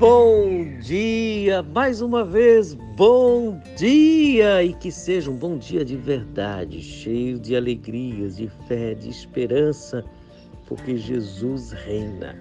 [0.00, 4.64] Bom dia, mais uma vez, bom dia!
[4.64, 10.02] E que seja um bom dia de verdade, cheio de alegrias, de fé, de esperança,
[10.66, 12.34] porque Jesus reina.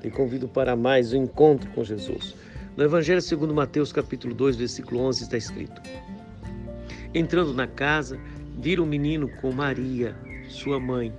[0.00, 2.36] Te convido para mais um encontro com Jesus.
[2.76, 5.82] No Evangelho segundo Mateus, capítulo 2, versículo 11, está escrito:
[7.12, 8.16] Entrando na casa,
[8.60, 10.14] viram um menino com Maria,
[10.48, 11.12] sua mãe.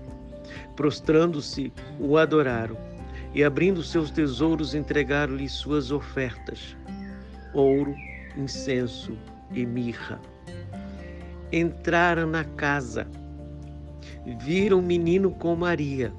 [0.78, 2.78] Prostrando-se, o adoraram
[3.34, 6.76] e, abrindo seus tesouros, entregaram-lhe suas ofertas:
[7.54, 7.96] ouro,
[8.38, 9.18] incenso
[9.52, 10.20] e mirra.
[11.52, 13.08] Entraram na casa,
[14.40, 16.14] viram o menino com Maria.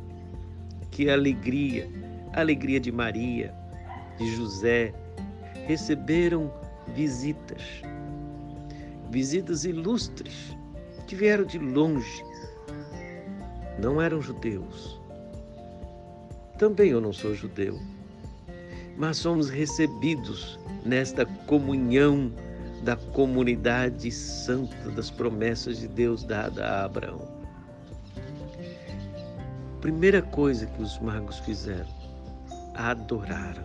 [0.90, 1.88] Que alegria,
[2.34, 3.54] alegria de Maria,
[4.18, 4.92] de José.
[5.66, 6.52] Receberam
[6.94, 7.62] visitas,
[9.10, 10.54] visitas ilustres
[11.06, 12.24] que vieram de longe.
[13.78, 15.00] Não eram judeus,
[16.62, 17.76] também eu não sou judeu,
[18.96, 22.30] mas somos recebidos nesta comunhão
[22.84, 27.26] da comunidade santa das promessas de Deus dada a Abraão.
[29.80, 31.92] Primeira coisa que os magos fizeram,
[32.76, 33.64] adoraram.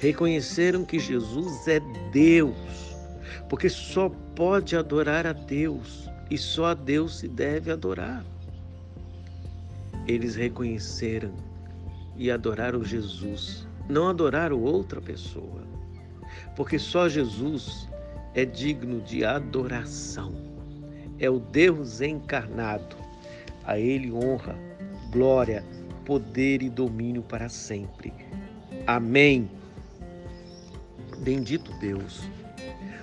[0.00, 1.78] Reconheceram que Jesus é
[2.10, 2.96] Deus,
[3.48, 8.24] porque só pode adorar a Deus e só a Deus se deve adorar.
[10.08, 11.32] Eles reconheceram
[12.20, 15.62] e adoraram Jesus, não adoraram outra pessoa,
[16.54, 17.88] porque só Jesus
[18.34, 20.34] é digno de adoração.
[21.18, 22.94] É o Deus encarnado.
[23.64, 24.54] A Ele honra,
[25.10, 25.64] glória,
[26.04, 28.12] poder e domínio para sempre.
[28.86, 29.50] Amém.
[31.20, 32.28] Bendito Deus.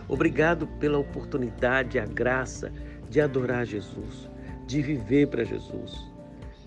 [0.07, 2.71] Obrigado pela oportunidade, a graça
[3.09, 4.29] de adorar Jesus,
[4.67, 6.05] de viver para Jesus.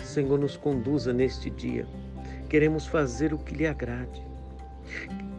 [0.02, 1.86] Senhor, nos conduza neste dia
[2.50, 4.20] queremos fazer o que lhe agrade.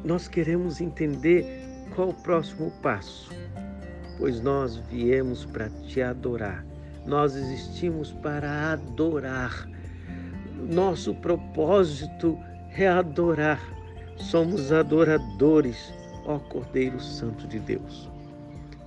[0.03, 1.45] Nós queremos entender
[1.93, 3.29] qual o próximo passo,
[4.17, 6.65] pois nós viemos para te adorar.
[7.05, 9.67] Nós existimos para adorar.
[10.55, 12.39] Nosso propósito
[12.75, 13.59] é adorar.
[14.15, 15.93] Somos adoradores,
[16.25, 18.09] ó Cordeiro Santo de Deus.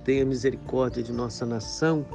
[0.03, 2.05] Tenha misericórdia de nossa nação,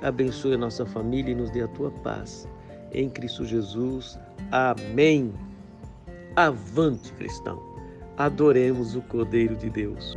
[0.00, 2.48] abençoe a nossa família e nos dê a tua paz.
[2.92, 4.18] Em Cristo Jesus.
[4.50, 5.47] Amém.
[6.38, 7.60] Avante, cristão!
[8.16, 10.16] Adoremos o Cordeiro de Deus.